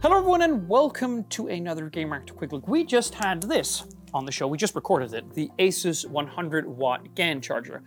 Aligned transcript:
Hello 0.00 0.16
everyone 0.16 0.42
and 0.42 0.68
welcome 0.68 1.24
to 1.24 1.48
another 1.48 1.90
Gamereactor 1.90 2.32
Quick 2.36 2.52
Look. 2.52 2.68
We 2.68 2.84
just 2.84 3.16
had 3.16 3.42
this 3.42 3.84
on 4.14 4.24
the 4.24 4.30
show, 4.30 4.46
we 4.46 4.56
just 4.56 4.76
recorded 4.76 5.12
it, 5.12 5.28
the 5.34 5.50
Asus 5.58 6.08
100 6.08 6.68
watt 6.68 7.12
GAN 7.16 7.40
charger. 7.40 7.82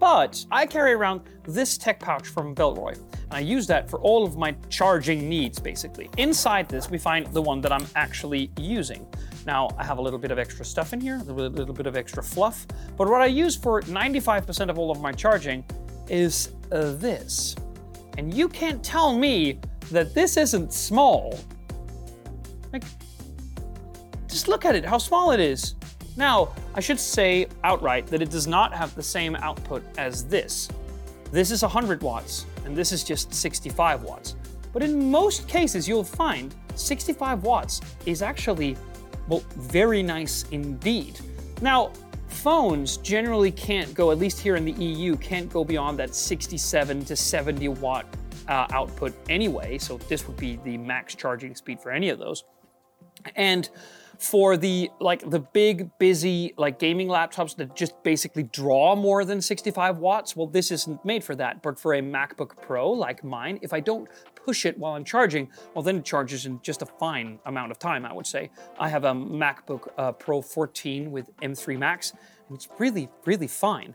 But 0.00 0.44
I 0.50 0.66
carry 0.66 0.92
around 0.92 1.20
this 1.44 1.78
tech 1.78 2.00
pouch 2.00 2.26
from 2.26 2.52
Bellroy, 2.52 2.96
and 2.96 3.32
I 3.32 3.38
use 3.38 3.68
that 3.68 3.88
for 3.88 4.00
all 4.00 4.24
of 4.24 4.36
my 4.36 4.56
charging 4.70 5.28
needs 5.28 5.60
basically. 5.60 6.10
Inside 6.18 6.68
this 6.68 6.90
we 6.90 6.98
find 6.98 7.28
the 7.28 7.40
one 7.40 7.60
that 7.60 7.70
I'm 7.70 7.86
actually 7.94 8.50
using. 8.58 9.06
Now 9.46 9.68
I 9.78 9.84
have 9.84 9.98
a 9.98 10.02
little 10.02 10.18
bit 10.18 10.32
of 10.32 10.40
extra 10.40 10.64
stuff 10.64 10.92
in 10.92 11.00
here, 11.00 11.18
a 11.18 11.22
little, 11.22 11.48
little 11.48 11.74
bit 11.74 11.86
of 11.86 11.96
extra 11.96 12.24
fluff, 12.24 12.66
but 12.96 13.08
what 13.08 13.20
I 13.20 13.26
use 13.26 13.54
for 13.54 13.82
95% 13.82 14.68
of 14.68 14.80
all 14.80 14.90
of 14.90 15.00
my 15.00 15.12
charging 15.12 15.64
is 16.08 16.50
uh, 16.72 16.90
this. 16.94 17.54
And 18.18 18.34
you 18.34 18.48
can't 18.48 18.82
tell 18.82 19.16
me 19.16 19.60
that 19.90 20.14
this 20.14 20.36
isn't 20.36 20.72
small. 20.72 21.38
Just 24.42 24.48
look 24.48 24.64
at 24.64 24.74
it, 24.74 24.84
how 24.84 24.98
small 24.98 25.30
it 25.30 25.38
is. 25.38 25.76
Now, 26.16 26.52
I 26.74 26.80
should 26.80 26.98
say 26.98 27.46
outright 27.62 28.08
that 28.08 28.20
it 28.20 28.28
does 28.28 28.48
not 28.48 28.74
have 28.74 28.92
the 28.96 29.02
same 29.02 29.36
output 29.36 29.84
as 29.98 30.24
this. 30.24 30.68
This 31.30 31.52
is 31.52 31.62
100 31.62 32.02
watts, 32.02 32.44
and 32.64 32.76
this 32.76 32.90
is 32.90 33.04
just 33.04 33.32
65 33.32 34.02
watts. 34.02 34.34
But 34.72 34.82
in 34.82 35.12
most 35.12 35.46
cases, 35.46 35.86
you'll 35.86 36.02
find 36.02 36.52
65 36.74 37.44
watts 37.44 37.82
is 38.04 38.20
actually, 38.20 38.76
well, 39.28 39.44
very 39.54 40.02
nice 40.02 40.44
indeed. 40.50 41.20
Now, 41.60 41.92
phones 42.26 42.96
generally 42.96 43.52
can't 43.52 43.94
go, 43.94 44.10
at 44.10 44.18
least 44.18 44.40
here 44.40 44.56
in 44.56 44.64
the 44.64 44.72
EU, 44.72 45.14
can't 45.18 45.48
go 45.52 45.62
beyond 45.62 46.00
that 46.00 46.16
67 46.16 47.04
to 47.04 47.14
70 47.14 47.68
watt 47.68 48.06
uh, 48.48 48.66
output 48.72 49.14
anyway, 49.28 49.78
so 49.78 49.98
this 50.08 50.26
would 50.26 50.36
be 50.36 50.56
the 50.64 50.78
max 50.78 51.14
charging 51.14 51.54
speed 51.54 51.80
for 51.80 51.92
any 51.92 52.08
of 52.08 52.18
those. 52.18 52.42
And 53.36 53.70
for 54.22 54.56
the 54.56 54.88
like 55.00 55.28
the 55.28 55.40
big 55.40 55.90
busy 55.98 56.54
like 56.56 56.78
gaming 56.78 57.08
laptops 57.08 57.56
that 57.56 57.74
just 57.74 58.00
basically 58.04 58.44
draw 58.44 58.94
more 58.94 59.24
than 59.24 59.40
65 59.40 59.98
watts 59.98 60.36
well 60.36 60.46
this 60.46 60.70
isn't 60.70 61.04
made 61.04 61.24
for 61.24 61.34
that. 61.34 61.60
But 61.60 61.78
for 61.78 61.94
a 61.94 62.00
macbook 62.00 62.60
pro 62.60 62.90
like 62.90 63.24
mine 63.24 63.58
if 63.62 63.72
i 63.72 63.80
don't 63.80 64.08
push 64.34 64.64
it 64.64 64.78
while 64.78 64.94
i'm 64.94 65.04
charging 65.04 65.48
well 65.74 65.82
then 65.82 65.96
it 65.96 66.04
charges 66.04 66.46
in 66.46 66.60
just 66.62 66.82
a 66.82 66.86
fine 66.86 67.38
amount 67.46 67.72
of 67.72 67.78
time 67.78 68.04
i 68.04 68.12
would 68.12 68.26
say. 68.26 68.50
I 68.78 68.88
have 68.88 69.04
a 69.04 69.12
macbook 69.12 69.88
uh, 69.98 70.12
pro 70.12 70.40
14 70.40 71.10
with 71.10 71.34
m3 71.38 71.78
max 71.78 72.12
and 72.12 72.56
it's 72.56 72.68
really 72.78 73.08
really 73.24 73.48
fine. 73.48 73.94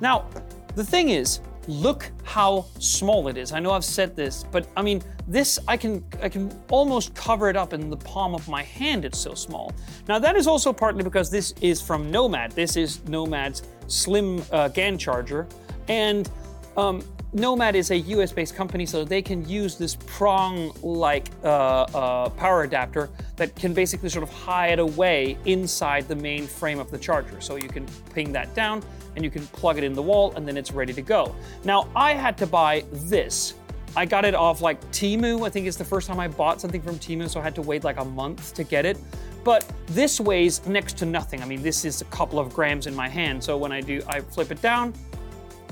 Now 0.00 0.28
the 0.74 0.84
thing 0.84 1.10
is 1.10 1.40
look 1.68 2.10
how 2.24 2.64
small 2.80 3.28
it 3.28 3.36
is. 3.36 3.52
I 3.52 3.60
know 3.60 3.72
I've 3.72 3.84
said 3.84 4.16
this, 4.16 4.44
but 4.50 4.66
I 4.76 4.82
mean, 4.82 5.02
this, 5.28 5.58
I 5.68 5.76
can, 5.76 6.02
I 6.22 6.28
can 6.28 6.50
almost 6.70 7.14
cover 7.14 7.48
it 7.50 7.56
up 7.56 7.72
in 7.74 7.90
the 7.90 7.96
palm 7.96 8.34
of 8.34 8.48
my 8.48 8.62
hand, 8.62 9.04
it's 9.04 9.18
so 9.18 9.34
small. 9.34 9.72
Now 10.08 10.18
that 10.18 10.34
is 10.34 10.46
also 10.46 10.72
partly 10.72 11.04
because 11.04 11.30
this 11.30 11.52
is 11.60 11.80
from 11.80 12.10
Nomad. 12.10 12.52
This 12.52 12.76
is 12.76 13.06
Nomad's 13.06 13.62
slim 13.86 14.42
uh, 14.50 14.68
GAN 14.68 14.98
charger, 14.98 15.46
and 15.88 16.28
um, 16.76 17.02
Nomad 17.34 17.76
is 17.76 17.90
a 17.90 17.96
US-based 17.96 18.56
company, 18.56 18.86
so 18.86 19.04
they 19.04 19.20
can 19.20 19.46
use 19.46 19.76
this 19.76 19.96
prong-like 20.06 21.28
uh, 21.44 21.46
uh, 21.46 22.30
power 22.30 22.62
adapter 22.62 23.10
that 23.38 23.54
can 23.56 23.72
basically 23.72 24.10
sort 24.10 24.22
of 24.22 24.30
hide 24.30 24.78
away 24.78 25.38
inside 25.46 26.06
the 26.06 26.16
main 26.16 26.46
frame 26.46 26.78
of 26.78 26.90
the 26.90 26.98
charger. 26.98 27.40
So 27.40 27.56
you 27.56 27.68
can 27.68 27.86
ping 28.12 28.32
that 28.32 28.54
down, 28.54 28.82
and 29.16 29.24
you 29.24 29.30
can 29.30 29.46
plug 29.46 29.78
it 29.78 29.84
in 29.84 29.94
the 29.94 30.02
wall, 30.02 30.34
and 30.36 30.46
then 30.46 30.56
it's 30.56 30.72
ready 30.72 30.92
to 30.92 31.02
go. 31.02 31.34
Now, 31.64 31.88
I 31.96 32.12
had 32.12 32.36
to 32.38 32.46
buy 32.46 32.84
this. 32.92 33.54
I 33.96 34.04
got 34.04 34.24
it 34.24 34.34
off 34.34 34.60
like 34.60 34.78
Temu. 34.90 35.46
I 35.46 35.50
think 35.50 35.66
it's 35.66 35.76
the 35.76 35.84
first 35.84 36.06
time 36.06 36.20
I 36.20 36.28
bought 36.28 36.60
something 36.60 36.82
from 36.82 36.96
Temu, 36.98 37.28
so 37.28 37.40
I 37.40 37.42
had 37.42 37.54
to 37.54 37.62
wait 37.62 37.84
like 37.84 37.98
a 37.98 38.04
month 38.04 38.54
to 38.54 38.64
get 38.64 38.84
it. 38.84 38.98
But 39.44 39.64
this 39.86 40.20
weighs 40.20 40.66
next 40.66 40.98
to 40.98 41.06
nothing. 41.06 41.42
I 41.42 41.46
mean, 41.46 41.62
this 41.62 41.84
is 41.84 42.02
a 42.02 42.04
couple 42.06 42.38
of 42.38 42.52
grams 42.52 42.86
in 42.86 42.94
my 42.94 43.08
hand. 43.08 43.42
So 43.42 43.56
when 43.56 43.72
I 43.72 43.80
do, 43.80 44.02
I 44.06 44.20
flip 44.20 44.50
it 44.50 44.60
down, 44.60 44.92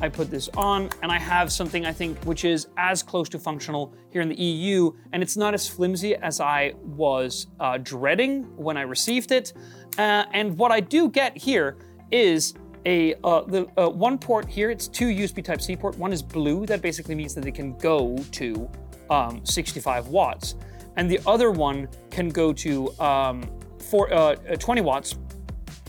I 0.01 0.09
put 0.09 0.31
this 0.31 0.49
on, 0.57 0.91
and 1.03 1.11
I 1.11 1.19
have 1.19 1.51
something 1.51 1.87
I 1.87 1.93
think 1.93 2.19
which 2.25 2.45
is 2.45 2.69
as 2.77 3.03
close 3.03 3.29
to 3.31 3.39
functional 3.39 3.95
here 4.11 4.21
in 4.21 4.29
the 4.29 4.35
EU, 4.35 4.93
and 5.13 5.23
it's 5.23 5.37
not 5.37 5.55
as 5.55 5.67
flimsy 5.67 6.15
as 6.17 6.41
I 6.41 6.75
was 6.83 7.47
uh, 7.61 7.79
dreading 7.79 8.45
when 8.57 8.77
I 8.77 8.83
received 8.83 9.33
it. 9.33 9.53
Uh, 9.99 10.25
and 10.33 10.57
what 10.59 10.71
I 10.71 10.81
do 10.81 11.09
get 11.09 11.37
here 11.37 11.79
is 12.11 12.55
a 12.85 13.15
uh, 13.25 13.41
the 13.43 13.67
uh, 13.77 13.89
one 13.89 14.19
port 14.19 14.49
here. 14.49 14.71
It's 14.71 14.87
two 14.87 15.07
USB 15.07 15.43
Type 15.43 15.61
C 15.61 15.77
port. 15.77 15.97
One 15.99 16.13
is 16.13 16.23
blue. 16.23 16.67
That 16.67 16.83
basically 16.83 17.15
means 17.15 17.35
that 17.35 17.47
it 17.47 17.55
can 17.55 17.77
go 17.79 18.17
to 18.33 18.71
um, 19.11 19.45
65 19.45 20.09
watts, 20.09 20.57
and 20.97 21.11
the 21.11 21.21
other 21.27 21.51
one 21.51 21.89
can 22.11 22.29
go 22.29 22.53
to 22.53 22.93
um, 23.01 23.49
for, 23.79 24.13
uh, 24.13 24.35
20 24.35 24.81
watts. 24.83 25.17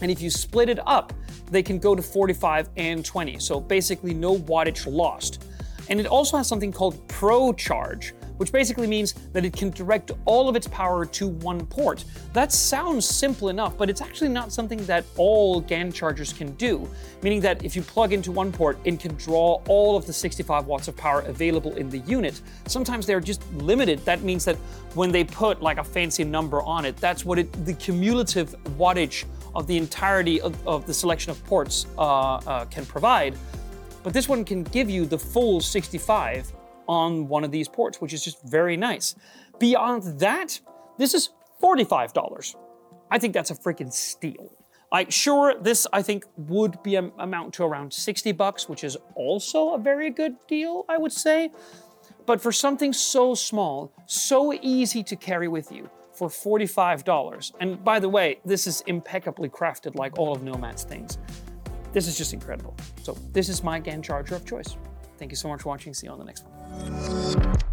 And 0.01 0.11
if 0.11 0.21
you 0.21 0.29
split 0.29 0.69
it 0.69 0.79
up, 0.87 1.13
they 1.49 1.63
can 1.63 1.79
go 1.79 1.95
to 1.95 2.01
45 2.01 2.69
and 2.77 3.03
20. 3.03 3.39
So 3.39 3.59
basically 3.59 4.13
no 4.13 4.37
wattage 4.37 4.91
lost. 4.91 5.45
And 5.89 5.99
it 5.99 6.05
also 6.05 6.37
has 6.37 6.47
something 6.47 6.71
called 6.71 7.07
Pro 7.07 7.53
Charge, 7.53 8.13
which 8.37 8.51
basically 8.51 8.87
means 8.87 9.13
that 9.33 9.45
it 9.45 9.53
can 9.53 9.69
direct 9.71 10.11
all 10.25 10.47
of 10.49 10.55
its 10.55 10.67
power 10.67 11.05
to 11.05 11.27
one 11.27 11.65
port. 11.65 12.05
That 12.33 12.51
sounds 12.51 13.05
simple 13.05 13.49
enough, 13.49 13.77
but 13.77 13.89
it's 13.89 14.01
actually 14.01 14.29
not 14.29 14.51
something 14.51 14.83
that 14.85 15.05
all 15.17 15.61
GAN 15.61 15.91
chargers 15.91 16.33
can 16.33 16.53
do, 16.53 16.89
meaning 17.21 17.41
that 17.41 17.63
if 17.63 17.75
you 17.75 17.81
plug 17.81 18.13
into 18.13 18.31
one 18.31 18.51
port, 18.51 18.77
it 18.83 18.99
can 18.99 19.15
draw 19.15 19.61
all 19.67 19.97
of 19.97 20.05
the 20.05 20.13
65 20.13 20.65
watts 20.65 20.87
of 20.87 20.95
power 20.95 21.21
available 21.21 21.75
in 21.75 21.89
the 21.89 21.99
unit. 21.99 22.41
Sometimes 22.67 23.05
they're 23.05 23.19
just 23.19 23.41
limited. 23.53 24.03
That 24.05 24.21
means 24.21 24.45
that 24.45 24.55
when 24.93 25.11
they 25.11 25.23
put 25.23 25.61
like 25.61 25.77
a 25.77 25.83
fancy 25.83 26.23
number 26.23 26.61
on 26.61 26.85
it, 26.85 26.97
that's 26.97 27.25
what 27.25 27.39
it, 27.39 27.65
the 27.65 27.73
cumulative 27.73 28.55
wattage 28.77 29.25
of 29.55 29.67
the 29.67 29.77
entirety 29.77 30.39
of, 30.41 30.67
of 30.67 30.85
the 30.85 30.93
selection 30.93 31.31
of 31.31 31.43
ports 31.45 31.87
uh, 31.97 32.35
uh, 32.35 32.65
can 32.65 32.85
provide. 32.85 33.35
But 34.03 34.13
this 34.13 34.29
one 34.29 34.45
can 34.45 34.63
give 34.63 34.89
you 34.89 35.05
the 35.05 35.17
full 35.17 35.59
65 35.59 36.53
on 36.87 37.27
one 37.27 37.43
of 37.43 37.51
these 37.51 37.67
ports, 37.67 38.01
which 38.01 38.13
is 38.13 38.23
just 38.23 38.41
very 38.43 38.77
nice. 38.77 39.15
Beyond 39.59 40.19
that, 40.19 40.59
this 40.97 41.13
is 41.13 41.29
$45. 41.61 42.55
I 43.09 43.19
think 43.19 43.33
that's 43.33 43.51
a 43.51 43.55
freaking 43.55 43.91
steal. 43.91 44.51
Like, 44.91 45.11
sure, 45.11 45.53
this 45.59 45.85
I 45.91 46.01
think 46.01 46.25
would 46.37 46.81
be 46.81 46.95
a, 46.95 47.11
amount 47.19 47.53
to 47.55 47.63
around 47.63 47.91
60 47.91 48.31
bucks, 48.31 48.69
which 48.69 48.83
is 48.83 48.97
also 49.15 49.73
a 49.73 49.77
very 49.77 50.09
good 50.09 50.35
deal, 50.47 50.85
I 50.87 50.97
would 50.97 51.11
say. 51.11 51.51
But 52.25 52.41
for 52.41 52.51
something 52.51 52.93
so 52.93 53.35
small, 53.35 53.91
so 54.05 54.53
easy 54.53 55.03
to 55.03 55.15
carry 55.15 55.47
with 55.47 55.71
you, 55.71 55.89
for 56.13 56.29
$45. 56.29 57.51
And 57.59 57.83
by 57.83 57.99
the 57.99 58.09
way, 58.09 58.39
this 58.45 58.65
is 58.65 58.81
impeccably 58.87 59.49
crafted 59.49 59.95
like 59.95 60.17
all 60.17 60.33
of 60.33 60.41
Nomad's 60.41 60.83
things. 60.83 61.17
This 61.91 62.07
is 62.07 62.17
just 62.17 62.33
incredible. 62.33 62.75
So 63.03 63.17
this 63.33 63.49
is 63.49 63.63
my 63.63 63.79
GAN 63.79 64.01
charger 64.01 64.35
of 64.35 64.45
choice. 64.45 64.77
Thank 65.17 65.31
you 65.31 65.37
so 65.37 65.47
much 65.47 65.61
for 65.61 65.69
watching. 65.69 65.93
See 65.93 66.07
you 66.07 66.13
on 66.13 66.19
the 66.19 66.25
next 66.25 66.45
one. 66.45 67.66